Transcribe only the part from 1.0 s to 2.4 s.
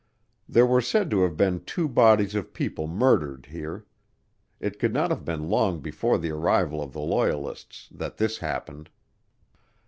to have been two bodies